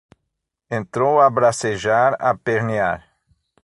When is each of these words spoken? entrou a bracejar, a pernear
entrou 0.77 1.19
a 1.19 1.29
bracejar, 1.29 2.17
a 2.19 2.33
pernear 2.35 3.07